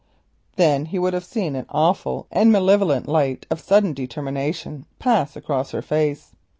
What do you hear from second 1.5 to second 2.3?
an awful